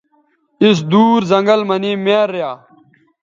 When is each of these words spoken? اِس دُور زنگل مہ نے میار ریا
اِس 0.63 0.77
دُور 0.91 1.21
زنگل 1.31 1.61
مہ 1.67 1.75
نے 1.81 1.91
میار 2.03 2.29
ریا 2.33 2.51